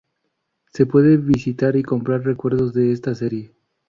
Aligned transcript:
Se 0.73 0.87
puede 0.87 1.17
visitar 1.17 1.75
y 1.75 1.83
comprar 1.83 2.23
recuerdos 2.23 2.73
de 2.73 2.91
esta 2.91 3.13
serie. 3.13 3.53